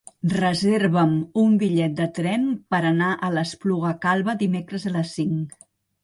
Reserva'm 0.33 1.11
un 1.41 1.51
bitllet 1.63 1.91
de 1.99 2.07
tren 2.19 2.47
per 2.75 2.79
anar 2.91 3.09
a 3.27 3.29
l'Espluga 3.33 3.91
Calba 4.07 4.35
dimecres 4.39 4.87
a 4.89 4.95
les 4.95 5.13
cinc. 5.19 5.53